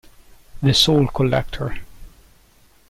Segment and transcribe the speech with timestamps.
[0.63, 1.77] The Soul Collector